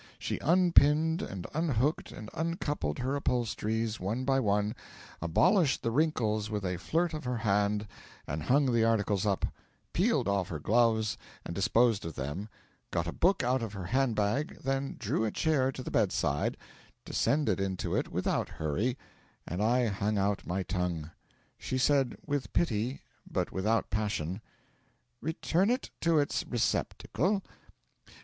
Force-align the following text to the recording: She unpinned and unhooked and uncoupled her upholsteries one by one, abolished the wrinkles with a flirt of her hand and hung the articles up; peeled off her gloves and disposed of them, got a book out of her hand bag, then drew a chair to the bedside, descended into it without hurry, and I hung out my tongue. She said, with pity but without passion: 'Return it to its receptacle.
She 0.17 0.39
unpinned 0.39 1.21
and 1.21 1.45
unhooked 1.53 2.11
and 2.11 2.31
uncoupled 2.33 2.97
her 2.97 3.15
upholsteries 3.15 3.99
one 3.99 4.25
by 4.25 4.39
one, 4.39 4.73
abolished 5.21 5.83
the 5.83 5.91
wrinkles 5.91 6.49
with 6.49 6.65
a 6.65 6.77
flirt 6.79 7.13
of 7.13 7.23
her 7.23 7.37
hand 7.37 7.85
and 8.25 8.41
hung 8.41 8.73
the 8.73 8.83
articles 8.83 9.27
up; 9.27 9.45
peeled 9.93 10.27
off 10.27 10.49
her 10.49 10.57
gloves 10.57 11.19
and 11.45 11.53
disposed 11.53 12.03
of 12.03 12.15
them, 12.15 12.49
got 12.89 13.05
a 13.05 13.11
book 13.13 13.43
out 13.43 13.61
of 13.61 13.73
her 13.73 13.83
hand 13.85 14.15
bag, 14.15 14.57
then 14.63 14.95
drew 14.97 15.23
a 15.23 15.29
chair 15.29 15.71
to 15.71 15.83
the 15.83 15.91
bedside, 15.91 16.57
descended 17.05 17.59
into 17.59 17.95
it 17.95 18.11
without 18.11 18.49
hurry, 18.49 18.97
and 19.45 19.61
I 19.61 19.85
hung 19.85 20.17
out 20.17 20.47
my 20.47 20.63
tongue. 20.63 21.11
She 21.59 21.77
said, 21.77 22.17
with 22.25 22.53
pity 22.53 23.03
but 23.31 23.51
without 23.51 23.91
passion: 23.91 24.41
'Return 25.21 25.69
it 25.69 25.91
to 25.99 26.17
its 26.17 26.43
receptacle. 26.47 27.43